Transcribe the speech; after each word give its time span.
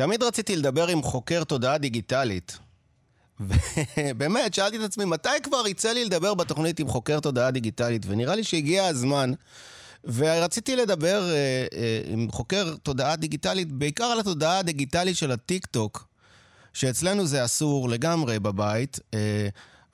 תמיד 0.00 0.22
רציתי 0.22 0.56
לדבר 0.56 0.86
עם 0.86 1.02
חוקר 1.02 1.44
תודעה 1.44 1.78
דיגיטלית. 1.78 2.58
ובאמת, 3.40 4.54
שאלתי 4.54 4.76
את 4.76 4.82
עצמי, 4.82 5.04
מתי 5.04 5.28
כבר 5.42 5.68
יצא 5.68 5.92
לי 5.92 6.04
לדבר 6.04 6.34
בתוכנית 6.34 6.80
עם 6.80 6.88
חוקר 6.88 7.20
תודעה 7.20 7.50
דיגיטלית? 7.50 8.02
ונראה 8.06 8.34
לי 8.34 8.44
שהגיע 8.44 8.86
הזמן. 8.86 9.32
ורציתי 10.04 10.76
לדבר 10.76 11.30
אה, 11.30 11.66
אה, 11.74 12.00
עם 12.06 12.30
חוקר 12.30 12.74
תודעה 12.82 13.16
דיגיטלית, 13.16 13.72
בעיקר 13.72 14.04
על 14.04 14.20
התודעה 14.20 14.58
הדיגיטלית 14.58 15.16
של 15.16 15.30
הטיק 15.32 15.66
טוק, 15.66 16.08
שאצלנו 16.72 17.26
זה 17.26 17.44
אסור 17.44 17.88
לגמרי 17.88 18.38
בבית. 18.38 19.00
אה, 19.14 19.48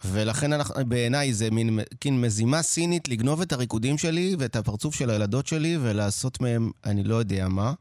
ולכן 0.05 0.51
בעיניי 0.89 1.33
זה 1.33 1.51
מין, 1.51 1.79
מין 2.05 2.21
מזימה 2.21 2.63
סינית 2.63 3.09
לגנוב 3.09 3.41
את 3.41 3.53
הריקודים 3.53 3.99
שלי 3.99 4.37
ואת 4.39 4.57
הפרצוף 4.57 4.95
של 4.95 5.11
הילדות 5.11 5.47
שלי 5.47 5.79
ולעשות 5.81 6.41
מהם 6.41 6.71
אני 6.85 7.05
לא 7.05 7.15
יודע 7.15 7.49
מה. 7.49 7.73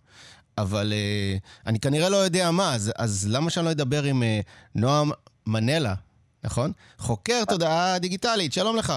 אבל 0.57 0.93
uh, 0.93 1.67
אני 1.67 1.79
כנראה 1.79 2.09
לא 2.09 2.17
יודע 2.17 2.51
מה, 2.51 2.75
אז, 2.75 2.91
אז 2.97 3.27
למה 3.31 3.49
שאני 3.49 3.65
לא 3.65 3.71
אדבר 3.71 4.03
עם 4.03 4.23
uh, 4.23 4.45
נועם 4.75 5.11
מנלה, 5.47 5.93
נכון? 6.43 6.71
חוקר 6.97 7.45
תודעה 7.49 7.99
דיגיטלית, 7.99 8.53
שלום 8.53 8.75
לך. 8.75 8.93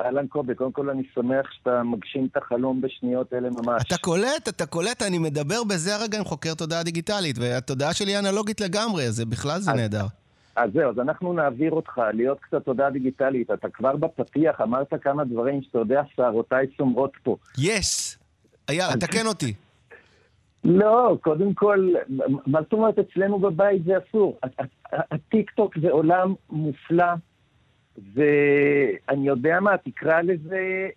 אהלן 0.00 0.26
קובי, 0.26 0.54
קודם 0.54 0.72
כל 0.72 0.90
אני 0.90 1.02
שמח 1.14 1.52
שאתה 1.52 1.82
מגשים 1.82 2.28
את 2.32 2.36
החלום 2.36 2.80
בשניות 2.80 3.32
אלה 3.32 3.48
ממש. 3.50 3.82
אתה 3.86 3.96
קולט, 3.96 4.48
אתה 4.48 4.66
קולט, 4.66 5.02
אני 5.02 5.18
מדבר 5.18 5.64
בזה 5.64 5.94
הרגע 5.94 6.18
עם 6.18 6.24
חוקר 6.24 6.54
תודעה 6.54 6.82
דיגיטלית, 6.82 7.38
והתודעה 7.38 7.94
שלי 7.94 8.18
אנלוגית 8.18 8.60
לגמרי, 8.60 9.12
זה 9.12 9.26
בכלל 9.26 9.60
זה 9.60 9.72
נהדר. 9.72 10.06
אז 10.56 10.70
זהו, 10.74 10.90
אז 10.90 10.98
אנחנו 10.98 11.32
נעביר 11.32 11.72
אותך 11.72 12.00
להיות 12.12 12.38
קצת 12.40 12.64
תודעה 12.64 12.90
דיגיטלית. 12.90 13.50
אתה 13.50 13.68
כבר 13.68 13.96
בפתיח 13.96 14.60
אמרת 14.60 14.88
כמה 15.02 15.24
דברים 15.24 15.62
שאתה 15.62 15.78
יודע, 15.78 16.02
שערותיי 16.16 16.66
סומרות 16.76 17.12
פה. 17.22 17.36
יס! 17.58 18.18
יאללה, 18.70 18.96
תקן 18.96 19.26
אותי. 19.26 19.54
לא, 20.64 21.16
קודם 21.20 21.54
כל, 21.54 21.92
מה 22.46 22.62
זאת 22.62 22.72
אומרת 22.72 22.98
אצלנו 22.98 23.38
בבית 23.38 23.84
זה 23.84 23.92
אסור? 23.98 24.38
הטיקטוק 24.92 25.78
זה 25.78 25.90
עולם 25.90 26.34
מופלא, 26.50 27.12
ואני 28.14 29.28
יודע 29.28 29.60
מה, 29.60 29.76
תקרא 29.76 30.20
לזה 30.20 30.88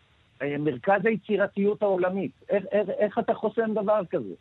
אה, 0.41 0.57
מרכז 0.59 1.05
היצירתיות 1.05 1.81
העולמית. 1.81 2.31
איך, 2.49 2.63
איך, 2.71 2.89
איך 2.89 3.19
אתה 3.19 3.33
חוסם 3.33 3.73
דבר 3.73 4.01
כזה? 4.09 4.33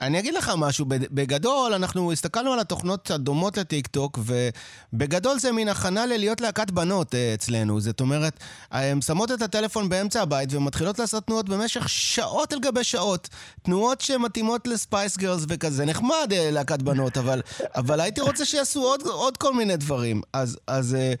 אני 0.00 0.18
אגיד 0.18 0.34
לך 0.34 0.52
משהו, 0.56 0.86
בגדול, 0.88 1.74
אנחנו 1.74 2.12
הסתכלנו 2.12 2.52
על 2.52 2.60
התוכנות 2.60 3.10
הדומות 3.10 3.56
לטיקטוק, 3.56 4.18
ובגדול 4.92 5.38
זה 5.38 5.52
מין 5.52 5.68
הכנה 5.68 6.06
ללהיות 6.06 6.40
להקת 6.40 6.70
בנות 6.70 7.14
אה, 7.14 7.34
אצלנו. 7.34 7.80
זאת 7.80 8.00
אומרת, 8.00 8.40
הן 8.70 9.00
שמות 9.00 9.32
את 9.32 9.42
הטלפון 9.42 9.88
באמצע 9.88 10.22
הבית 10.22 10.52
ומתחילות 10.52 10.98
לעשות 10.98 11.26
תנועות 11.26 11.48
במשך 11.48 11.88
שעות 11.88 12.52
על 12.52 12.60
גבי 12.60 12.84
שעות. 12.84 13.28
תנועות 13.62 14.00
שמתאימות 14.00 14.66
לספייס 14.66 15.16
גרלס 15.16 15.44
וכזה. 15.48 15.84
נחמד 15.84 16.32
אה, 16.32 16.50
להקת 16.50 16.82
בנות, 16.82 17.18
אבל, 17.18 17.42
אבל 17.74 18.00
הייתי 18.00 18.20
רוצה 18.20 18.44
שיעשו 18.44 18.82
עוד, 18.82 19.02
עוד 19.02 19.36
כל 19.36 19.54
מיני 19.54 19.76
דברים. 19.76 20.22
אז, 20.32 20.58
אז 20.66 20.94
אה, 20.94 21.12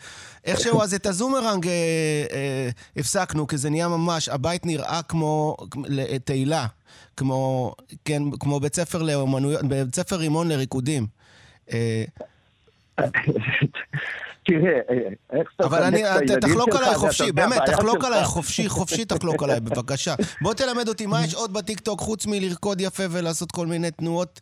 איכשהו, 0.44 0.82
אז 0.82 0.94
את 0.94 1.06
הזומרנג 1.06 1.68
הפסקנו, 2.96 3.46
כי 3.46 3.58
זה 3.58 3.70
נהיה 3.70 3.88
ממש, 3.88 4.28
הבית 4.28 4.66
נראה 4.66 5.00
כמו 5.02 5.56
תהילה. 6.24 6.66
כמו, 7.16 7.74
כן, 8.04 8.22
כמו 8.40 8.60
בית 8.60 8.74
ספר 8.74 9.02
לאומנויות, 9.02 9.64
בית 9.64 9.94
ספר 9.94 10.16
רימון 10.16 10.48
לריקודים. 10.48 11.06
אה, 14.50 14.60
תראה, 14.60 15.08
איך 15.32 15.52
אתה... 15.56 15.64
אבל 15.64 15.82
אני, 15.82 16.02
תחלוק 16.40 16.68
עליי 16.74 16.94
חופשי, 16.94 17.32
באמת, 17.32 17.58
תחלוק 17.66 18.04
עליי 18.04 18.24
חופשי, 18.24 18.68
חופשי 18.68 19.04
תחלוק 19.04 19.42
עליי, 19.42 19.60
בבקשה. 19.60 20.14
בוא 20.42 20.54
תלמד 20.54 20.88
אותי 20.88 21.06
מה 21.06 21.24
יש 21.24 21.34
עוד 21.34 21.52
בטיקטוק 21.52 22.00
חוץ 22.00 22.26
מלרקוד 22.26 22.80
יפה 22.80 23.02
ולעשות 23.10 23.52
כל 23.52 23.66
מיני 23.66 23.90
תנועות 23.90 24.40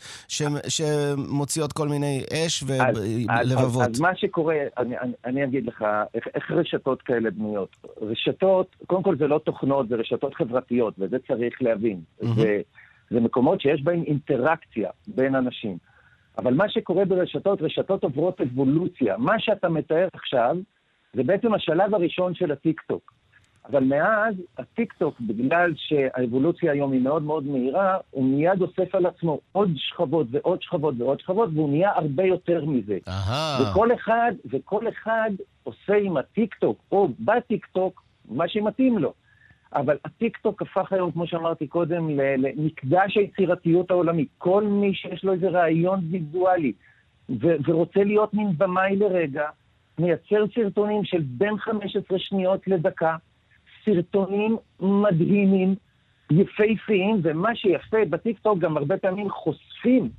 שמוציאות 0.69 1.73
כל 1.73 1.89
מיני 1.89 2.25
אש 2.33 2.65
ולבבות. 2.67 3.89
אז 3.91 4.01
מה 4.01 4.17
שקורה, 4.17 4.57
אני 5.25 5.45
אגיד 5.45 5.67
לך, 5.67 5.85
איך 6.35 6.51
רשתות 6.51 7.03
כאלה 7.03 7.31
בנויות? 7.31 7.77
רשתות, 8.03 8.77
קודם 8.87 9.03
כל 9.03 9.17
זה 9.17 9.27
לא 9.27 9.39
תוכנות, 9.45 9.89
זה 9.89 9.95
רשתות 9.95 10.35
חברתיות, 10.35 10.95
וזה 10.99 11.17
צריך 11.29 11.63
להבין. 11.63 12.01
זה 13.11 13.21
מקומות 13.21 13.61
שיש 13.61 13.83
בהם 13.83 14.03
אינטראקציה 14.07 14.91
בין 15.07 15.35
אנשים. 15.35 15.79
אבל 16.39 16.55
מה 16.55 16.69
שקורה 16.69 17.05
ברשתות, 17.05 17.63
רשתות 17.63 18.05
עוברות 18.05 18.41
אבולוציה. 18.41 19.17
מה 19.17 19.41
שאתה 19.41 19.69
מתאר 19.69 20.09
עכשיו, 20.13 20.57
זה 21.15 21.23
בעצם 21.23 21.55
השלב 21.55 21.95
הראשון 21.95 22.35
של 22.35 22.53
הטיקטוק. 22.53 23.13
אבל 23.69 23.85
מאז, 23.85 24.35
הטיקטוק, 24.59 25.21
בגלל 25.21 25.73
שהאבולוציה 25.77 26.73
היום 26.73 26.93
היא 26.93 27.01
מאוד 27.01 27.23
מאוד 27.23 27.47
מהירה, 27.47 27.99
הוא 28.11 28.25
מיד 28.25 28.63
אוסף 28.63 28.95
על 28.95 29.07
עצמו 29.07 29.41
עוד 29.53 29.71
שכבות 29.77 30.27
ועוד 30.31 30.63
שכבות 30.63 30.95
ועוד 30.99 31.21
שכבות, 31.21 31.51
והוא 31.55 31.71
נהיה 31.71 31.93
הרבה 31.95 32.25
יותר 32.25 32.65
מזה. 32.65 32.99
Aha. 33.07 33.63
וכל 33.63 33.95
אחד, 33.95 34.33
וכל 34.51 34.89
אחד 34.89 35.31
עושה 35.63 35.97
עם 35.97 36.17
הטיקטוק, 36.17 36.79
או 36.93 37.09
בטיקטוק, 37.21 38.03
מה 38.31 38.49
שמתאים 38.49 38.99
לו. 38.99 39.13
אבל 39.77 39.97
הטיקטוק 40.05 40.63
הפך 40.63 40.93
היום, 40.93 41.13
כמו 41.13 41.27
שאמרתי 41.27 41.67
קודם, 41.67 42.11
למקדש 42.19 43.17
היצירתיות 43.17 43.91
העולמית. 43.91 44.29
כל 44.39 44.65
מי 44.65 44.95
שיש 44.95 45.25
לו 45.25 45.33
איזה 45.33 45.49
רעיון 45.49 46.01
ויזואלי 46.11 46.73
ו- 47.31 47.57
ורוצה 47.67 48.05
להיות 48.05 48.35
מין 48.35 48.53
במאי 48.59 48.97
לרגע, 48.97 49.49
מייצר 49.99 50.45
סרטונים 50.55 51.05
של 51.05 51.23
בין 51.23 51.59
15 51.59 52.19
שניות 52.19 52.69
לדקה, 52.69 53.17
סרטונים 53.85 54.57
מדהימים, 54.81 55.75
יפהפיים, 56.31 57.21
ומה 57.23 57.57
שיפה 57.57 58.05
בטיקטוק 58.11 58.59
גם 58.59 58.77
הרבה 58.77 58.97
פעמים 58.97 59.31
חושפים 59.31 60.11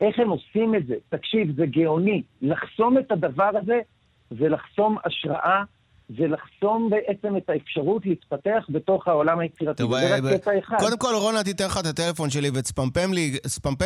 איך 0.00 0.18
הם 0.18 0.28
עושים 0.30 0.74
את 0.74 0.86
זה. 0.86 0.94
תקשיב, 1.08 1.56
זה 1.56 1.66
גאוני. 1.66 2.22
לחסום 2.42 2.98
את 2.98 3.12
הדבר 3.12 3.50
הזה 3.62 3.80
ולחסום 4.32 4.96
השראה 5.04 5.62
זה 6.18 6.26
לחסום 6.26 6.90
בעצם 6.90 7.36
את 7.36 7.50
האפשרות 7.50 8.06
להתפתח 8.06 8.66
בתוך 8.68 9.08
העולם 9.08 9.38
היצירתי. 9.38 9.82
טוב, 9.82 9.98
זה 9.98 10.14
רק 10.16 10.24
אה, 10.24 10.38
קטע 10.38 10.58
אחד. 10.58 10.76
קודם 10.78 10.98
כל, 10.98 11.14
רונה, 11.14 11.44
תיתן 11.44 11.64
לך 11.66 11.78
את 11.78 11.86
הטלפון 11.86 12.30
שלי 12.30 12.50
ותספמפם 12.54 13.12
לי, 13.12 13.38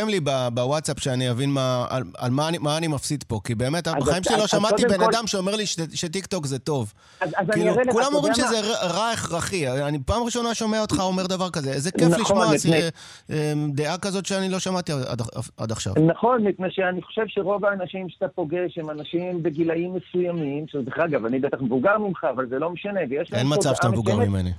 לי 0.09 0.21
בוואטסאפ 0.55 1.01
שאני 1.01 1.31
אבין 1.31 1.51
מה, 1.51 1.87
על, 1.91 2.03
על 2.19 2.31
מה, 2.31 2.49
אני, 2.49 2.59
מה 2.59 2.79
אני 2.79 2.89
מפסיד 2.89 3.25
פה. 3.25 3.41
כי 3.45 3.55
באמת, 3.55 3.89
בחיים 3.89 4.23
שלי 4.23 4.37
לא 4.37 4.47
שמעתי 4.47 4.83
בן 4.83 4.99
כל... 4.99 5.05
אדם 5.05 5.27
שאומר 5.27 5.57
לי 5.57 5.67
שטיקטוק 5.95 6.47
זה 6.47 6.59
טוב. 6.59 6.93
אז, 7.21 7.31
אז 7.37 7.51
כאילו, 7.51 7.67
אני 7.67 7.71
אראה 7.71 7.83
לך, 7.83 7.93
כולם 7.93 8.15
אומרים 8.15 8.35
שזה 8.35 8.61
רע 8.83 9.11
הכרחי. 9.11 9.69
אני 9.69 9.99
פעם 10.07 10.23
ראשונה 10.23 10.55
שומע 10.55 10.81
אותך 10.81 11.01
אומר 11.01 11.27
דבר 11.27 11.51
כזה. 11.51 11.73
איזה 11.73 11.91
כיף 11.91 12.09
נכון, 12.09 12.21
לשמוע 12.21 12.47
לפני... 12.55 12.81
אה, 13.31 13.53
דעה 13.73 13.99
כזאת 13.99 14.27
שאני 14.27 14.49
לא 14.49 14.59
שמעתי 14.59 14.93
עד, 14.93 15.23
עד 15.57 15.73
עכשיו. 15.73 15.93
נכון, 16.07 16.45
מפני 16.45 16.69
שאני 16.71 17.03
חושב 17.03 17.23
שרוב 17.27 17.65
האנשים 17.65 18.09
שאתה 18.09 18.29
פוגש 18.29 18.79
הם 18.79 18.91
אנשים 18.91 19.43
בגילאים 19.43 19.95
מסוימים, 19.95 20.69
שזה 20.69 20.83
דרך 20.83 20.99
אגב, 20.99 21.25
אני 21.25 21.39
בטח 21.39 21.63
מבוגר 21.63 21.99
ממך, 21.99 22.16
אבל 22.25 22.47
זה 22.47 22.59
לא 22.59 22.71
משנה, 22.71 23.01
ויש 23.11 23.33
להם... 23.33 23.41
אין 23.41 23.59
מצב 23.59 23.75
שאתה 23.75 23.89
מבוגר 23.89 24.17
ממני. 24.17 24.51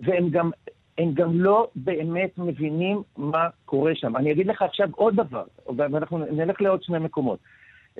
והם 0.00 0.30
גם, 0.30 0.50
הם 0.98 1.12
גם 1.14 1.40
לא 1.40 1.68
באמת 1.76 2.38
מבינים 2.38 3.02
מה 3.16 3.48
קורה 3.64 3.92
שם. 3.94 4.16
אני 4.16 4.32
אגיד 4.32 4.46
לך 4.46 4.62
עכשיו 4.62 4.88
עוד 4.96 5.16
דבר, 5.16 5.44
ואנחנו 5.76 6.18
נלך 6.18 6.60
לעוד 6.60 6.82
שני 6.82 6.98
מקומות. 6.98 7.38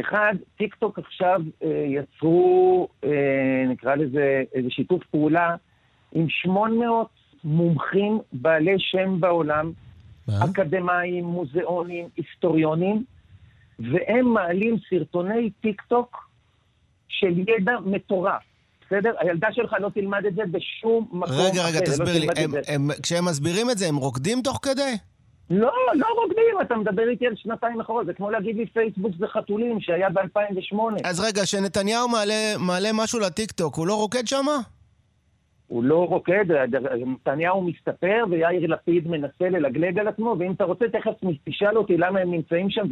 אחד, 0.00 0.34
טיק 0.56 0.74
טוק 0.74 0.98
עכשיו 0.98 1.40
אה, 1.62 1.84
יצרו, 1.86 2.88
אה, 3.04 3.64
נקרא 3.68 3.94
לזה, 3.94 4.42
איזה 4.54 4.70
שיתוף 4.70 5.02
פעולה 5.10 5.56
עם 6.12 6.28
800 6.28 7.08
מומחים 7.44 8.18
בעלי 8.32 8.74
שם 8.78 9.20
בעולם, 9.20 9.72
מה? 10.28 10.34
אקדמאים, 10.44 11.24
מוזיאונים, 11.24 12.08
היסטוריונים, 12.16 13.04
והם 13.78 14.26
מעלים 14.26 14.76
סרטוני 14.90 15.50
טיק 15.50 15.82
טוק 15.82 16.30
של 17.08 17.38
ידע 17.38 17.76
מטורף. 17.84 18.42
בסדר? 18.90 19.12
הילדה 19.18 19.48
שלך 19.52 19.76
לא 19.80 19.88
תלמד 19.94 20.26
את 20.26 20.34
זה 20.34 20.42
בשום 20.50 21.04
מקום 21.10 21.22
אחר. 21.22 21.34
רגע, 21.34 21.62
רגע, 21.66 21.78
לא 21.80 21.84
תסביר 21.84 22.20
לי, 22.20 22.26
הם, 22.36 22.50
הם, 22.68 22.88
כשהם 23.02 23.24
מסבירים 23.24 23.70
את 23.70 23.78
זה, 23.78 23.88
הם 23.88 23.96
רוקדים 23.96 24.42
תוך 24.42 24.58
כדי? 24.62 24.96
לא, 25.50 25.72
לא 25.94 26.06
רוקדים, 26.22 26.60
אתה 26.62 26.76
מדבר 26.76 27.08
איתי 27.08 27.26
על 27.26 27.36
שנתיים 27.36 27.80
אחרות, 27.80 28.06
זה 28.06 28.14
כמו 28.14 28.30
להגיד 28.30 28.56
לי 28.56 28.66
פייסבוק 28.66 29.12
זה 29.18 29.26
חתולים, 29.26 29.80
שהיה 29.80 30.10
ב-2008. 30.10 30.76
אז 31.04 31.20
רגע, 31.20 31.42
כשנתניהו 31.42 32.08
מעלה, 32.08 32.54
מעלה 32.58 32.88
משהו 32.94 33.20
לטיקטוק, 33.20 33.74
הוא 33.74 33.86
לא 33.86 33.94
רוקד 33.94 34.26
שמה? 34.26 34.58
הוא 35.66 35.84
לא 35.84 36.06
רוקד, 36.08 36.44
נתניהו 37.06 37.62
מסתפר 37.62 38.24
ויאיר 38.30 38.66
לפיד 38.66 39.08
מנסה 39.08 39.48
ללגלג 39.48 39.98
על 39.98 40.08
עצמו, 40.08 40.36
ואם 40.38 40.52
אתה 40.52 40.64
רוצה 40.64 40.84
תכף 40.92 41.10
תשאל 41.44 41.76
אותי 41.76 41.96
למה 41.96 42.20
הם 42.20 42.30
נמצאים 42.30 42.70
שם, 42.70 42.86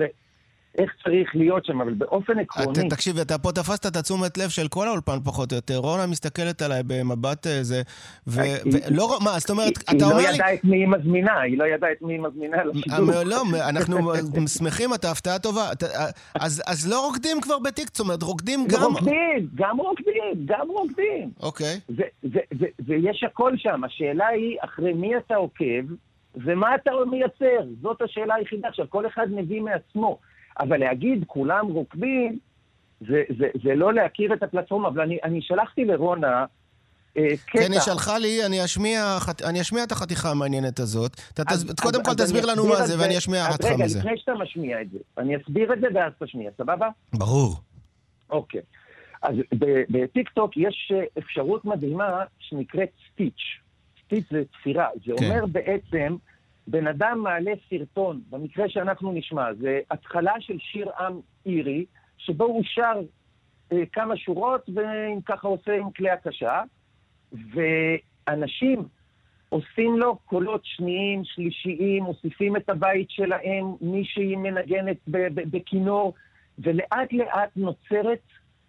איך 0.79 0.91
צריך 1.05 1.31
להיות 1.35 1.65
שם, 1.65 1.81
אבל 1.81 1.95
באופן 1.95 2.39
עקרוני... 2.39 2.73
אתה, 2.73 2.81
תקשיב, 2.91 3.19
אתה 3.19 3.39
פה 3.39 3.53
תפסת 3.53 3.87
את 3.87 3.97
התשומת 3.97 4.39
לב 4.39 4.49
של 4.49 4.69
כל 4.69 4.89
האולפן 4.89 5.19
פחות 5.25 5.53
או 5.53 5.57
יותר. 5.57 5.77
רונה 5.77 6.07
מסתכלת 6.07 6.63
עליי 6.63 6.83
במבט 6.87 7.47
איזה... 7.47 7.83
ו... 8.27 8.41
ולא... 8.73 9.19
מה, 9.25 9.39
זאת 9.39 9.51
אומרת, 9.51 9.73
אתה 9.97 10.05
אומר 10.05 10.17
לי... 10.17 10.27
היא 10.27 10.29
לא 10.29 10.35
ידעה 10.35 10.55
את 10.55 10.65
מי 10.65 10.77
היא 10.77 10.89
מזמינה, 10.89 11.41
היא 11.41 11.59
לא 11.59 11.65
ידעה 11.65 11.93
את 11.93 12.03
מי 12.03 12.13
היא 12.13 12.21
מזמינה 12.21 12.65
לשידור. 12.65 13.23
לא, 13.25 13.43
אנחנו 13.69 14.13
שמחים, 14.59 14.95
אתה 14.95 15.11
הפתעה 15.11 15.39
טובה. 15.39 15.71
אז 16.67 16.91
לא 16.91 17.07
רוקדים 17.07 17.41
כבר 17.41 17.59
בטיק, 17.59 17.89
זאת 17.89 18.01
אומרת, 18.01 18.23
רוקדים 18.23 18.67
גם... 18.69 18.83
רוקדים, 18.83 19.49
גם 19.55 19.77
רוקדים, 19.79 20.35
גם 20.45 20.69
רוקדים. 20.69 21.31
אוקיי. 21.41 21.81
ויש 22.87 23.25
הכל 23.25 23.53
שם. 23.57 23.85
השאלה 23.85 24.27
היא, 24.27 24.57
אחרי 24.61 24.93
מי 24.93 25.17
אתה 25.17 25.35
עוקב, 25.35 25.85
ומה 26.35 26.75
אתה 26.75 26.91
מייצר? 27.11 27.67
זאת 27.83 28.03
השאלה 28.03 28.35
היחידה. 28.35 28.69
עכשיו, 28.69 28.87
כל 28.89 29.07
אחד 29.07 29.27
מביא 29.31 29.61
מעצמו, 29.61 30.19
אבל 30.61 30.77
להגיד 30.77 31.25
כולם 31.27 31.67
רוקדים, 31.67 32.39
זה, 33.01 33.23
זה, 33.39 33.47
זה 33.65 33.75
לא 33.75 33.93
להכיר 33.95 34.35
את 34.35 34.43
הפלטפורמה. 34.43 34.89
אבל 34.89 35.01
אני, 35.01 35.19
אני 35.25 35.43
שלחתי 35.43 35.85
לרונה 35.85 36.45
אה, 37.17 37.23
קטע. 37.47 37.61
כן, 37.63 37.73
היא 37.73 37.81
שלחה 37.81 38.19
לי, 38.19 38.47
אני 38.47 38.65
אשמיע, 38.65 39.19
אני 39.45 39.61
אשמיע 39.61 39.85
את 39.85 39.93
החתיכה 39.93 40.31
המעניינת 40.31 40.79
הזאת. 40.81 41.13
אתה 41.35 41.43
אז- 41.49 41.65
תס... 41.65 41.81
קודם 41.81 42.01
אז- 42.01 42.07
כל 42.07 42.11
אז 42.11 42.17
תסביר 42.17 42.47
לנו 42.47 42.67
מה 42.67 42.87
זה, 42.87 43.01
ואני 43.03 43.19
אשמיע 43.19 43.47
אז 43.49 43.55
חתיכה 43.55 43.75
רגע, 43.75 43.85
מזה. 43.85 43.99
לפני 43.99 44.13
שאתה 44.19 44.35
משמיע 44.35 44.81
את 44.83 44.91
זה, 44.91 44.99
אני 45.19 45.37
אסביר 45.37 45.73
את 45.73 45.81
זה 45.81 45.87
ואז 45.95 46.13
תשמיע, 46.25 46.51
סבבה? 46.59 46.89
ברור. 47.15 47.55
אוקיי. 48.31 48.61
אז 49.23 49.35
בטיקטוק 49.91 50.57
יש 50.57 50.93
אה, 50.95 51.05
אפשרות 51.19 51.65
מדהימה 51.65 52.09
שנקראת 52.39 52.89
סטיץ'. 53.13 53.43
סטיץ' 54.05 54.25
זה 54.31 54.43
תפירה. 54.53 54.87
זה 55.07 55.13
כן. 55.19 55.25
אומר 55.25 55.47
בעצם, 55.47 56.17
בן 56.67 56.87
אדם 56.87 57.21
מעלה 57.23 57.53
סרטון, 57.71 58.21
במקרה 58.31 58.69
שאנחנו 58.69 59.13
נשמע, 59.13 59.55
זה 59.55 59.81
התחלה 59.91 60.33
של 60.41 60.59
שיר 60.59 60.91
עם 61.01 61.21
אירי, 61.47 61.85
שבו 62.19 62.45
הוא 62.45 62.63
שר 62.65 63.01
אה, 63.73 63.87
כמה 63.93 64.17
שורות, 64.17 64.69
ואם 64.75 65.21
ככה 65.27 65.49
עושה 65.49 65.75
עם 65.75 65.91
כלי 65.91 66.11
הקשה, 66.11 66.63
ואנשים 67.33 68.89
עושים 69.49 69.99
לו 69.99 70.17
קולות 70.17 70.61
שניים, 70.65 71.25
שלישיים, 71.25 72.03
מוסיפים 72.03 72.57
את 72.57 72.69
הבית 72.69 73.11
שלהם, 73.11 73.65
מישהי 73.81 74.37
מנגנת 74.37 74.97
בכינור, 75.35 76.15
ולאט 76.59 77.13
לאט 77.13 77.51
נוצרת, 77.57 78.23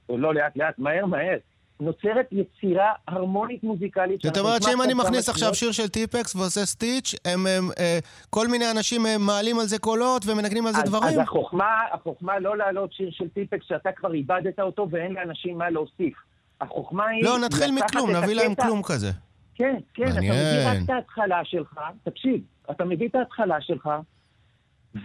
או 0.09 0.17
לא 0.17 0.33
לאט 0.33 0.57
לאט, 0.57 0.79
מהר 0.79 1.05
מהר, 1.05 1.38
נוצרת 1.79 2.29
יצירה 2.31 2.94
הרמונית 3.07 3.63
מוזיקלית. 3.63 4.21
זאת 4.24 4.38
אומרת 4.38 4.63
שאם 4.63 4.81
אני 4.81 4.94
מכניס 4.94 5.29
עכשיו. 5.29 5.53
שיר 5.56 5.71
של 5.71 5.88
טיפקס 5.88 6.35
ועושה 6.35 6.65
סטיץ', 6.65 7.15
הם, 7.25 7.47
הם, 7.47 7.69
אה, 7.79 8.00
כל 8.29 8.47
מיני 8.47 8.71
אנשים 8.71 9.06
אה, 9.06 9.18
מעלים 9.18 9.59
על 9.59 9.65
זה 9.65 9.79
קולות 9.79 10.24
ומנגנים 10.25 10.68
על 10.68 10.74
זה 10.74 10.79
אז, 10.81 10.89
דברים? 10.89 11.09
אז 11.13 11.18
החוכמה, 11.18 11.79
החוכמה 11.91 12.39
לא 12.39 12.57
להעלות 12.57 12.94
שיר 12.94 13.09
של 13.12 13.29
טיפקס 13.29 13.65
שאתה 13.68 13.89
כבר 13.91 14.13
איבדת 14.13 14.59
אותו 14.59 14.88
ואין 14.91 15.13
לאנשים 15.13 15.57
מה 15.57 15.69
להוסיף. 15.69 16.13
החוכמה 16.62 17.07
היא... 17.07 17.24
לא, 17.24 17.39
נתחיל 17.39 17.71
מכלום, 17.71 18.12
נביא 18.15 18.33
להם 18.35 18.51
הקטע- 18.51 18.63
כלום 18.63 18.83
כזה. 18.83 19.12
כן, 19.56 19.75
כן, 19.94 20.03
אתה 20.03 20.12
מביא 20.19 20.29
מעניין. 20.31 20.68
רק 20.68 20.83
את 20.85 20.89
ההתחלה 20.89 21.41
שלך, 21.45 21.79
תקשיב, 22.03 22.41
אתה 22.71 22.85
מביא 22.85 23.07
את 23.07 23.15
ההתחלה 23.15 23.62
שלך, 23.62 23.89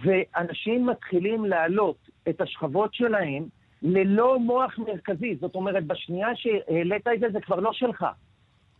ואנשים 0.03 0.85
מתחילים 0.85 1.45
להעלות 1.45 1.95
את 2.29 2.41
השכבות 2.41 2.93
שלהם 2.93 3.43
ללא 3.83 4.39
מוח 4.39 4.77
מרכזי. 4.79 5.35
זאת 5.41 5.55
אומרת, 5.55 5.85
בשנייה 5.87 6.27
שהעלית 6.35 7.07
את 7.15 7.19
זה, 7.19 7.27
זה 7.33 7.39
כבר 7.41 7.55
לא 7.55 7.69
שלך, 7.73 8.05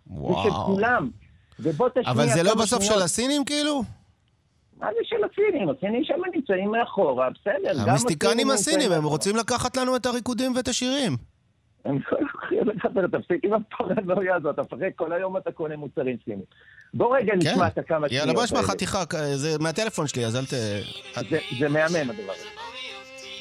זה 0.07 0.13
של 0.15 0.19
וואו. 0.49 0.65
כולם. 0.65 1.09
ובוא 1.59 1.89
תשמיע 1.89 2.11
אבל 2.11 2.27
זה 2.27 2.43
לא 2.43 2.55
בסוף 2.55 2.83
שניות. 2.83 2.99
של 2.99 3.05
הסינים 3.05 3.45
כאילו? 3.45 3.83
מה 4.79 4.87
זה 4.93 4.99
של 5.03 5.15
הסינים? 5.31 5.69
הסינים 5.69 6.03
שם 6.03 6.13
נמצאים 6.35 6.71
מאחורה, 6.71 7.29
בסדר. 7.29 7.89
המיסטיקנים 7.89 8.49
הסינים, 8.51 8.91
הם. 8.91 9.03
רוצים 9.03 9.35
לקחת 9.35 9.77
לנו 9.77 9.95
את 9.95 10.05
הריקודים 10.05 10.55
ואת 10.55 10.67
השירים. 10.67 11.17
הם 11.85 11.99
לא 12.11 12.17
יכולים 12.27 12.67
לקבל, 12.75 13.07
תפסיק 13.07 13.43
עם 13.43 13.53
הפרנויה 13.53 14.35
הזאת, 14.35 14.59
מפחד, 14.59 14.77
כל 14.95 15.13
היום 15.13 15.37
אתה 15.37 15.51
קונה 15.51 15.75
מוצרים 15.77 16.17
סינים. 16.25 16.41
בוא 16.93 17.17
רגע 17.17 17.33
נשמע 17.35 17.67
את 17.67 17.77
הכמה 17.77 18.09
שניות 18.09 18.11
יאללה, 18.21 18.33
בוא 18.33 18.43
נשמע. 18.43 18.61
חתיכה, 18.63 19.03
זה 19.35 19.57
מהטלפון 19.59 20.07
שלי, 20.07 20.25
אז 20.25 20.35
אל 20.35 20.45
ת... 20.45 20.49
זה- 21.29 21.39
זה 21.59 21.69
מהמם 21.69 22.09
הדבר 22.09 22.31
הזה. 22.33 22.45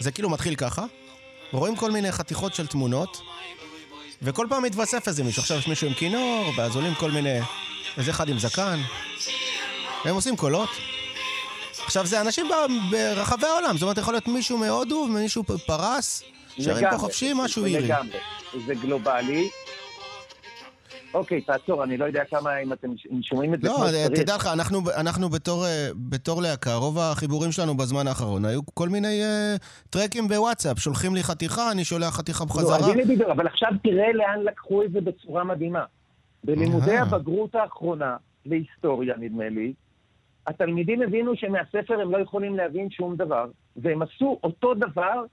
זה 0.01 0.13
כאילו 0.13 0.31
מתחיל 0.31 0.55
ככה, 0.55 0.85
רואים 1.53 1.77
כל 1.77 1.91
מיני 1.91 2.13
חתיכות 2.13 2.55
של 2.55 2.67
תמונות, 2.67 3.23
וכל 4.23 4.47
פעם 4.51 4.63
מתווסף 4.63 5.09
איזה 5.09 5.25
מישהו. 5.25 5.41
עכשיו 5.41 5.59
יש 5.59 5.69
מישהו 5.69 5.87
עם 5.87 5.95
כינור, 5.95 6.53
ואז 6.57 6.77
עולים 6.77 6.95
כל 6.95 7.11
מיני... 7.11 7.39
איזה 7.97 8.11
אחד 8.11 8.29
עם 8.29 8.39
זקן. 8.39 8.81
והם 10.05 10.15
עושים 10.15 10.37
קולות. 10.37 10.69
עכשיו, 11.85 12.07
זה 12.07 12.21
אנשים 12.21 12.49
ברחבי 12.91 13.47
העולם, 13.47 13.77
זאת 13.77 13.83
אומרת, 13.83 13.99
יכול 13.99 14.15
להיות 14.15 14.29
מישהו 14.29 14.59
מהודו 14.59 14.95
ומישהו 14.95 15.45
פרס, 15.67 16.23
שרים 16.59 16.91
פה 16.91 16.99
חופשי, 16.99 17.33
משהו 17.35 17.65
אירי. 17.65 17.83
לגמרי, 17.83 18.19
זה 18.67 18.75
גלובלי. 18.75 19.49
אוקיי, 21.15 21.41
תעצור, 21.41 21.85
אני 21.85 21.97
לא 21.97 22.05
יודע 22.05 22.25
כמה, 22.25 22.59
אם 22.59 22.73
אתם 22.73 22.89
שומעים 23.23 23.55
את 23.55 23.63
זה 23.63 23.69
לא, 23.69 23.75
כמו 23.75 23.85
אה, 23.85 23.89
שצריך. 23.89 24.21
תדע 24.21 24.37
לך, 24.37 24.47
אנחנו, 24.47 24.79
אנחנו 25.01 25.29
בתור, 25.29 25.65
אה, 25.65 25.89
בתור 25.97 26.43
להקה, 26.43 26.75
רוב 26.75 26.99
החיבורים 26.99 27.53
שלנו 27.53 27.77
בזמן 27.77 28.07
האחרון 28.07 28.45
היו 28.45 28.61
כל 28.75 28.89
מיני 28.89 29.23
אה, 29.23 29.57
טרקים 29.91 30.29
בוואטסאפ, 30.29 30.79
שולחים 30.79 31.15
לי 31.15 31.23
חתיכה, 31.23 31.73
אני 31.73 31.85
שולח 31.85 32.17
חתיכה 32.17 32.45
לא, 32.45 32.51
בחזרה. 32.51 32.77
אז 32.77 32.89
הנה 32.89 33.05
בדיוק, 33.05 33.29
אבל 33.29 33.47
עכשיו 33.47 33.71
תראה 33.83 34.13
לאן 34.13 34.41
לקחו 34.45 34.83
את 34.83 34.93
זה 34.93 35.01
בצורה 35.01 35.45
מדהימה. 35.45 35.85
בלימודי 36.45 36.91
אהה. 36.91 37.03
הבגרות 37.03 37.55
האחרונה, 37.55 38.17
להיסטוריה 38.47 39.15
נדמה 39.19 39.49
לי, 39.49 39.73
התלמידים 40.47 41.03
הבינו 41.03 41.37
שמהספר 41.37 42.01
הם 42.01 42.13
לא 42.13 42.19
יכולים 42.19 42.57
להבין 42.57 42.91
שום 42.91 43.17
דבר, 43.17 43.47
והם 43.77 44.03
עשו 44.03 44.39
אותו 44.45 44.75
דבר, 44.75 45.25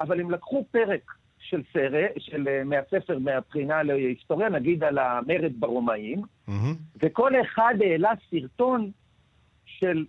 אבל 0.00 0.20
הם 0.20 0.30
לקחו 0.30 0.64
פרק 0.70 1.12
של 1.50 1.62
סרט, 1.72 2.10
של, 2.18 2.48
אה, 2.48 2.64
מהספר 2.64 3.18
מהבחינה 3.18 3.82
להיסטוריה, 3.82 4.48
נגיד 4.48 4.84
על 4.84 4.98
המרד 4.98 5.52
ברומאים, 5.58 6.22
מהמם. 6.48 6.74
וכל 7.02 7.32
אחד 7.40 7.74
העלה 7.80 8.12
סרטון 8.30 8.90
של 9.64 10.04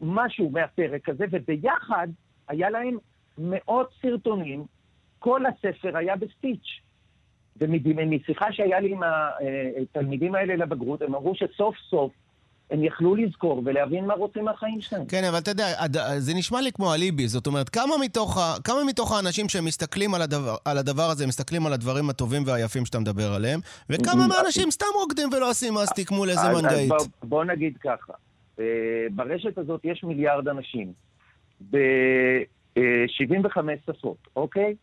משהו 0.00 0.50
מהפרק 0.50 1.08
הזה, 1.08 1.24
וביחד 1.30 2.08
היה 2.48 2.70
להם 2.70 2.96
מאות 3.38 3.90
סרטונים, 4.02 4.64
כל 5.18 5.42
הספר 5.46 5.96
היה 5.96 6.16
בסטיץ'. 6.16 6.80
ומשיחה 7.56 8.52
שהיה 8.52 8.80
לי 8.80 8.92
עם 8.92 9.00
התלמידים 9.82 10.34
האלה 10.34 10.56
לבגרות, 10.56 11.02
הם 11.02 11.14
אמרו 11.14 11.34
שסוף 11.34 11.76
סוף 11.90 12.12
הם 12.70 12.84
יכלו 12.84 13.14
לזכור 13.14 13.62
ולהבין 13.64 14.06
מה 14.06 14.14
רוצים 14.14 14.44
מהחיים 14.44 14.80
שלהם. 14.80 15.06
כן, 15.06 15.24
אבל 15.24 15.38
אתה 15.38 15.50
יודע, 15.50 15.66
זה 16.18 16.34
נשמע 16.34 16.60
לי 16.60 16.72
כמו 16.72 16.94
אליבי, 16.94 17.28
זאת 17.28 17.46
אומרת, 17.46 17.68
כמה 17.68 17.94
מתוך, 18.00 18.38
ה, 18.38 18.54
כמה 18.64 18.84
מתוך 18.86 19.12
האנשים 19.12 19.48
שמסתכלים 19.48 20.14
על 20.14 20.22
הדבר, 20.22 20.56
על 20.64 20.78
הדבר 20.78 21.02
הזה, 21.10 21.26
מסתכלים 21.26 21.66
על 21.66 21.72
הדברים 21.72 22.10
הטובים 22.10 22.42
והיפים 22.46 22.86
שאתה 22.86 22.98
מדבר 22.98 23.32
עליהם, 23.32 23.60
וכמה 23.90 24.26
מהאנשים 24.26 24.70
סתם 24.70 24.86
רוקדים 24.94 25.28
ולא 25.32 25.50
עושים 25.50 25.74
מסטיק 25.74 26.10
מול 26.10 26.30
איזה 26.30 26.48
מנגאית. 26.54 26.88
בוא, 26.88 27.06
בוא 27.22 27.44
נגיד 27.44 27.76
ככה, 27.76 28.12
אה, 28.60 28.64
ברשת 29.10 29.58
הזאת 29.58 29.80
יש 29.84 30.04
מיליארד 30.04 30.48
אנשים, 30.48 30.92
ב-75 31.70 33.58
שפות, 33.86 34.28
אוקיי? 34.36 34.74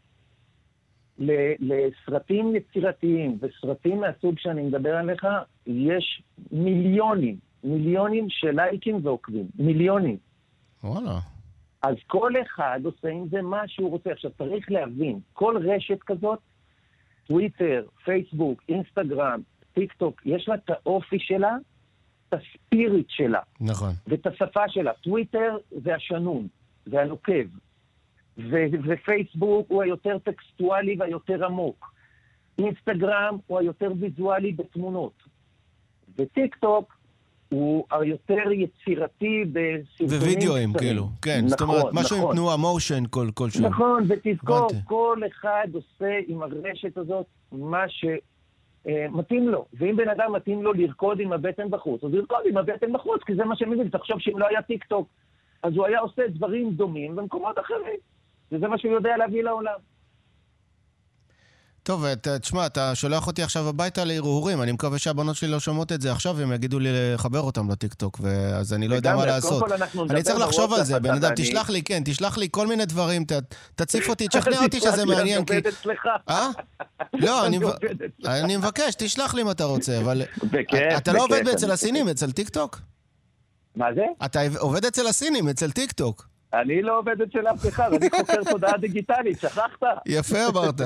לסרטים 1.60 2.56
יצירתיים 2.56 3.38
וסרטים 3.42 4.02
מהסוג 4.02 4.36
שאני 4.40 4.62
מדבר 4.62 4.96
עליך, 4.96 5.28
יש 5.68 6.24
מיליונים, 6.52 7.45
מיליונים 7.66 8.30
של 8.30 8.52
לייקים 8.52 9.00
ועוקבים, 9.04 9.46
מיליונים. 9.60 10.18
וואלה. 10.84 11.20
אז 11.82 11.96
כל 12.08 12.34
אחד 12.42 12.80
עושה 12.84 13.10
עם 13.10 13.28
זה 13.30 13.42
מה 13.42 13.68
שהוא 13.68 13.90
רוצה. 13.90 14.12
עכשיו, 14.12 14.32
צריך 14.38 14.72
להבין, 14.72 15.20
כל 15.34 15.58
רשת 15.58 16.04
כזאת, 16.06 16.40
טוויטר, 17.28 17.86
פייסבוק, 18.04 18.62
אינסטגרם, 18.70 19.42
טיק 19.74 19.94
טוק, 19.94 20.22
יש 20.26 20.48
לה 20.48 20.56
את 20.56 20.70
האופי 20.70 21.20
שלה, 21.20 21.56
את 22.30 22.34
ה 22.34 22.44
spirit 22.44 23.10
שלה 23.10 23.40
נכון. 23.62 23.94
ואת 24.08 24.28
השפה 24.28 24.70
שלה. 24.70 24.94
טוויטר 24.94 25.58
זה 25.72 25.96
השנון, 25.96 26.48
זה 26.86 27.02
הנוקב, 27.02 27.46
ו- 28.38 28.66
ופייסבוק 28.84 29.68
הוא 29.70 29.84
היותר 29.84 30.18
טקסטואלי 30.18 30.96
והיותר 31.00 31.46
עמוק. 31.46 31.94
אינסטגרם 32.58 33.38
הוא 33.48 33.60
היותר 33.60 33.92
ויזואלי 34.00 34.52
בתמונות. 34.52 35.24
וטיק 36.18 36.56
טוק 36.56 36.95
הוא 37.50 37.86
היותר 37.92 38.52
יצירתי 38.52 39.44
בסרטונים 39.54 40.22
ווידאוים. 40.22 40.74
כאילו. 40.74 41.08
כן, 41.22 41.48
זאת 41.48 41.62
אומרת, 41.62 41.78
נכון, 41.80 41.92
משהו 41.94 42.16
עם 42.16 42.22
נכון. 42.22 42.36
תנועה 42.36 42.58
מושן 42.58 43.04
כל- 43.10 43.28
כלשהו. 43.34 43.62
נכון, 43.70 44.04
ותזכור, 44.10 44.58
הבנתי. 44.58 44.76
כל 44.86 45.20
אחד 45.28 45.68
עושה 45.74 46.20
עם 46.28 46.42
הרשת 46.42 46.98
הזאת 46.98 47.26
מה 47.52 47.84
שמתאים 47.90 49.50
לו. 49.50 49.66
ואם 49.74 49.96
בן 49.96 50.10
אדם 50.10 50.34
מתאים 50.34 50.64
לו 50.64 50.74
לרקוד 50.74 51.20
עם 51.20 51.34
הבטן 51.34 51.70
בחוץ, 51.70 52.04
אז 52.04 52.14
ירקוד 52.14 52.40
עם 52.46 52.58
הבטן 52.58 52.94
בחוץ, 52.94 53.24
כי 53.24 53.36
זה 53.36 53.44
מה 53.46 53.56
שמבין. 53.56 53.90
תחשוב 53.90 54.20
שאם 54.20 54.40
לא 54.40 54.48
היה 54.48 54.62
טיק 54.62 54.84
טוק, 54.84 55.08
אז 55.64 55.74
הוא 55.76 55.86
היה 55.86 56.00
עושה 56.00 56.22
דברים 56.28 56.72
דומים 56.72 57.16
במקומות 57.16 57.60
אחרים. 57.60 58.00
וזה 58.52 58.68
מה 58.68 58.78
שהוא 58.78 58.92
יודע 58.94 59.18
להביא 59.18 59.44
לעולם. 59.44 59.80
טוב, 61.86 62.06
תשמע, 62.42 62.66
אתה 62.66 62.96
שולח 62.96 63.28
אותי 63.28 63.44
עכשיו 63.44 63.70
הביתה 63.70 64.04
להרהורים, 64.04 64.62
אני 64.62 64.72
מקווה 64.72 65.00
שהבנות 65.00 65.36
שלי 65.36 65.48
לא 65.48 65.60
שומעות 65.60 65.92
את 65.92 66.02
זה 66.02 66.12
עכשיו, 66.12 66.36
והם 66.38 66.52
יגידו 66.52 66.80
לי 66.80 66.90
לחבר 66.94 67.40
אותם 67.40 67.72
לטיקטוק, 67.72 68.20
ואז 68.22 68.74
אני 68.74 68.88
לא 68.88 68.96
יודע 68.96 69.16
מה 69.16 69.26
לעשות. 69.26 69.64
אני 70.10 70.24
צריך 70.24 70.40
לחשוב 70.40 70.74
על 70.74 70.84
זה, 70.84 71.00
בן 71.00 71.14
אדם. 71.14 71.32
תשלח 71.36 71.70
לי, 71.70 71.82
כן, 71.82 72.02
תשלח 72.06 72.38
לי 72.38 72.48
כל 72.52 72.68
מיני 72.68 72.86
דברים, 72.86 73.26
תציף 73.76 74.10
אותי, 74.10 74.28
תשכנע 74.28 74.60
אותי 74.64 74.80
שזה 74.80 75.06
מעניין, 75.06 75.46
כי... 75.46 75.54
אה? 76.30 76.50
לא, 77.14 77.46
אני 78.26 78.58
מבקש, 78.58 78.96
תשלח 78.98 79.34
לי 79.34 79.42
אם 79.42 79.52
אתה 79.52 79.64
רוצה, 79.64 80.00
אבל... 80.00 80.22
אתה 80.98 81.14
לא 81.14 81.24
עובד 81.24 81.48
אצל 81.48 81.72
הסינים, 81.72 82.10
אצל 82.10 82.32
טיקטוק? 82.32 82.82
מה 83.76 83.86
זה? 83.96 84.06
אתה 84.26 84.40
עובד 84.58 84.86
אצל 84.86 85.08
הסינים, 85.08 85.50
אצל 85.50 85.72
טיקטוק. 85.72 86.35
אני 86.62 86.82
לא 86.82 87.00
עובד 87.00 87.16
אצל 87.22 87.48
אף 87.48 87.68
אחד, 87.68 87.94
אני 87.94 88.10
חוקר 88.10 88.44
תודעה 88.52 88.78
דיגיטלית, 88.78 89.40
שכחת? 89.40 89.84
יפה 90.06 90.48
אמרת. 90.48 90.82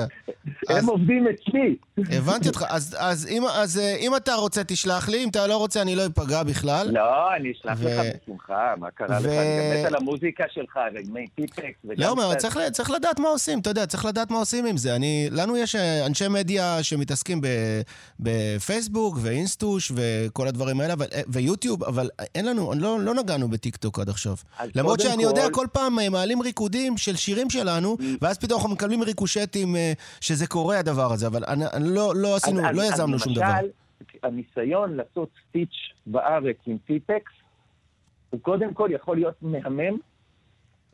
הם 0.68 0.86
עובדים 0.86 1.26
אצלי. 1.28 1.76
הבנתי 2.18 2.48
אותך. 2.48 2.64
אז- 2.68 2.96
אז 2.98 3.26
אם- 3.30 3.44
אז 3.54 3.78
אה, 3.78 3.96
אם 4.00 4.16
אתה 4.16 4.34
רוצה, 4.34 4.64
תשלח 4.64 5.08
לי, 5.08 5.24
אם 5.24 5.28
אתה 5.28 5.46
לא 5.46 5.56
רוצה, 5.56 5.82
אני 5.82 5.96
לא 5.96 6.06
אפגע 6.06 6.42
בכלל. 6.42 6.88
לא, 6.92 7.00
אני 7.36 7.52
אשלח 7.52 7.78
ו- 7.80 7.88
לך 7.88 8.06
בשמחה, 8.24 8.74
מה 8.78 8.90
קרה 8.90 9.20
לך? 9.20 9.26
אני 9.26 9.80
מת 9.80 9.86
על 9.86 9.94
המוזיקה 9.96 10.44
שלך, 10.50 10.78
ודמי 10.94 11.26
טיפקס, 11.36 11.64
וגם... 11.84 11.94
לא, 11.98 12.08
אומר, 12.10 12.34
צריך, 12.70 12.90
לדעת 12.90 13.18
מה 13.20 13.28
עושים, 13.28 13.58
אתה 13.58 13.70
יודע, 13.70 13.86
צריך 13.86 14.04
לדעת 14.04 14.30
מה 14.30 14.38
עושים 14.38 14.66
עם 14.66 14.76
זה. 14.76 14.96
אני, 14.96 15.28
לנו 15.32 15.56
יש 15.56 15.74
אה, 15.76 16.06
אנשי 16.06 16.28
מדיה 16.28 16.82
שמתעסקים 16.82 17.40
ב, 17.40 17.46
בפייסבוק 18.20 19.16
ואינסטוש 19.20 19.92
וכל 19.94 20.48
הדברים 20.48 20.80
האלה, 20.80 20.92
אבל, 20.92 21.06
אה, 21.14 21.20
ויוטיוב, 21.28 21.84
אבל 21.84 22.08
אין 22.34 22.46
לנו, 22.46 22.72
לא, 22.76 23.00
לא 23.00 23.14
נגענו 23.14 23.48
בטיקטוק 23.48 23.98
עד 23.98 24.08
עכשיו. 24.08 24.34
למרות 24.74 25.00
שאני 25.00 25.22
יודע, 25.22 25.50
כל- 25.60 25.66
פעם 25.72 25.98
אה, 25.98 26.10
מעלים 26.10 26.42
ריקודים 26.42 26.96
של 26.96 27.16
שירים 27.16 27.50
שלנו, 27.50 27.96
ואז 28.20 28.38
פתאום 28.38 28.58
אנחנו 28.60 28.74
מקבלים 28.74 29.02
ריקושטים 29.02 29.76
אה, 29.76 29.92
שזה 30.20 30.46
קורה 30.46 30.78
הדבר 30.78 31.12
הזה, 31.12 31.26
אבל 31.26 31.44
אני, 31.48 31.64
אני 31.72 31.84
לא, 31.88 32.12
לא 32.16 32.36
עשינו, 32.36 32.60
אז- 32.68 32.76
לא 32.76 32.82
אז- 32.82 32.92
יזמנו 32.92 33.14
אז 33.14 33.22
שום 33.22 33.34
דבר. 33.34 33.44
למשל, 33.44 33.68
הניסיון 34.22 34.96
לעשות 34.96 35.28
סטיץ' 35.48 35.76
בארץ 36.06 36.56
עם 36.66 36.76
טיפקס, 36.86 37.32
הוא 38.30 38.40
קודם 38.40 38.74
כל 38.74 38.88
יכול 38.92 39.16
להיות 39.16 39.34
מהמם, 39.42 39.98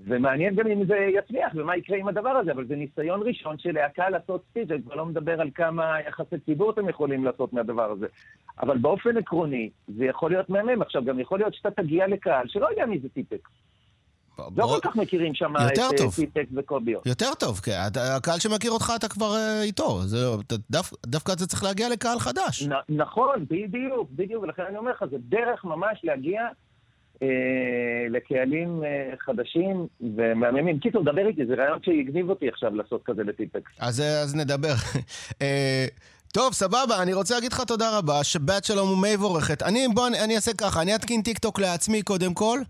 ומעניין 0.07 0.55
גם 0.55 0.67
אם 0.67 0.87
זה 0.87 0.95
יצליח 1.19 1.53
ומה 1.55 1.77
יקרה 1.77 1.97
עם 1.99 2.09
הדבר 2.09 2.29
הזה, 2.31 2.53
אבל 2.53 2.67
זה 2.67 2.77
ניסיון 2.77 3.21
ראשון 3.27 3.59
של 3.59 3.73
להקה 3.73 4.09
לעשות 4.11 4.43
סטיץ', 4.51 4.71
אני 4.71 4.83
כבר 4.83 4.95
לא 4.95 5.07
מדבר 5.07 5.41
על 5.41 5.51
כמה 5.55 5.97
יחסי 6.09 6.37
ציבור 6.47 6.71
אתם 6.71 6.89
יכולים 6.89 7.25
לעשות 7.25 7.53
מהדבר 7.53 7.91
הזה. 7.91 8.07
אבל 8.61 8.79
באופן 8.79 9.17
עקרוני, 9.17 9.71
זה 9.99 10.05
יכול 10.05 10.31
להיות 10.31 10.51
מהמם. 10.51 10.83
עכשיו, 10.83 11.05
גם 11.05 11.21
יכול 11.21 11.39
להיות 11.39 11.55
שאתה 11.55 11.71
תגיע 11.83 12.07
לקהל 12.07 12.49
שלא 12.49 12.67
יודע 12.71 12.87
מי 12.87 12.99
זה 12.99 13.09
טיפקס. 13.09 13.51
לא. 14.57 14.67
כל 14.67 14.89
כך 14.89 14.97
מכירים 14.97 15.35
שם 15.35 15.53
את 15.57 15.75
טוב. 15.75 16.11
אה, 16.11 16.11
טיפקס 16.17 16.51
וקוביות. 16.57 17.07
יותר 17.07 17.35
טוב, 17.39 17.61
כן. 17.61 17.79
הקהל 18.17 18.39
שמכיר 18.39 18.71
אותך, 18.71 18.93
אתה 18.97 19.09
כבר 19.09 19.35
אה, 19.37 19.63
איתו. 19.63 20.03
זה, 20.03 20.17
לא- 20.17 20.81
דווקא 21.07 21.33
אתה 21.33 21.47
צריך 21.47 21.65
להגיע 21.65 21.89
לקהל 21.89 22.19
חדש. 22.19 22.69
נכון, 22.89 23.45
בדיוק, 23.51 24.11
בדיוק, 24.11 24.43
ולכן 24.43 24.63
אני 24.69 24.79
אומר 24.79 24.91
לך, 24.91 25.05
זה 25.11 25.17
דרך 25.19 25.65
ממש 25.65 26.01
להגיע 26.05 26.43
אה, 27.23 27.29
לקהלים 28.11 28.83
חדשים 29.19 29.87
ומהממים. 30.01 30.79
קיצור, 30.79 31.05
דבר 31.05 31.27
איתי, 31.29 31.47
זה 31.47 31.55
רעיון 31.55 31.79
שהגניב 31.83 32.31
אותי 32.31 32.49
עכשיו 32.49 32.75
לעשות 32.75 33.03
כזה 33.05 33.23
לטיפקס. 33.25 33.71
אז, 33.81 34.35
נדבר. 34.37 34.75
טוב, 36.37 36.53
סבבה, 36.53 37.03
אני 37.03 37.15
רוצה 37.15 37.35
להגיד 37.35 37.53
לך 37.53 37.61
תודה 37.61 37.99
רבה, 37.99 38.25
שבת 38.25 38.65
שלום 38.65 38.91
ומבורכת. 38.91 39.63
אני, 39.63 39.89
בוא, 39.95 40.07
אני, 40.07 40.21
אני 40.25 40.37
אעשה 40.37 40.53
ככה, 40.55 40.83
אני 40.83 40.95
אתקין 40.95 41.23
טיק 41.23 41.39
טוק 41.39 41.59
לעצמי 41.59 42.03
קודם 42.03 42.35
כל, 42.35 42.61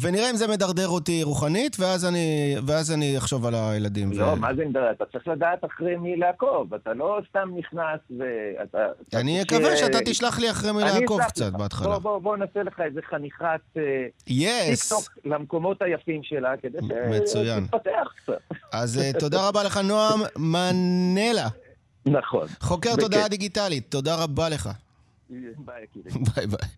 ונראה 0.00 0.30
אם 0.30 0.36
זה 0.36 0.48
מדרדר 0.48 0.88
אותי 0.88 1.22
רוחנית, 1.22 1.76
ואז 1.80 2.04
אני, 2.04 2.56
ואז 2.66 2.92
אני 2.92 3.18
אחשוב 3.18 3.46
על 3.46 3.54
הילדים. 3.54 4.12
לא, 4.12 4.24
ו... 4.24 4.36
מה 4.36 4.54
זה 4.54 4.64
מדבר? 4.64 4.90
אתה 4.90 5.04
צריך 5.12 5.28
לדעת 5.28 5.64
אחרי 5.64 5.96
מי 5.96 6.16
לעקוב, 6.16 6.74
אתה 6.74 6.94
לא 6.94 7.20
סתם 7.30 7.48
נכנס 7.58 8.00
ואתה... 8.18 8.78
אתה 9.08 9.20
אני 9.20 9.42
אקווה 9.42 9.76
ש- 9.76 9.80
שאתה 9.80 9.98
תשלח 10.04 10.38
לי 10.38 10.50
אחרי 10.50 10.72
מי 10.72 10.80
לעקוב 10.80 11.22
קצת 11.22 11.44
לך. 11.46 11.52
בהתחלה. 11.54 11.88
בוא, 11.88 11.98
בוא, 11.98 12.18
בוא 12.18 12.36
נעשה 12.36 12.62
לך 12.62 12.80
איזה 12.80 13.00
חניכת 13.10 13.44
אה, 13.76 13.82
טיק 14.24 14.36
yes! 14.36 14.88
טוק 14.88 15.18
למקומות 15.24 15.82
היפים 15.82 16.20
שלה, 16.22 16.52
כדי. 16.62 16.78
שתתפתח 17.26 18.12
קצת. 18.16 18.56
אז 18.72 18.98
אה, 18.98 19.10
תודה 19.18 19.48
רבה 19.48 19.62
לך, 19.64 19.76
נועם 19.76 20.20
מנלה, 20.36 21.48
נכון. 22.06 22.46
חוקר 22.60 22.90
בכיף. 22.92 23.04
תודעה 23.04 23.28
דיגיטלית. 23.28 23.90
תודה 23.90 24.22
רבה 24.22 24.48
לך. 24.48 24.70
ביי, 25.30 25.84
יקירי. 25.84 26.10
ביי 26.36 26.46
ביי. 26.46 26.68